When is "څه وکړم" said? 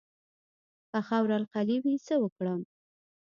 2.05-2.61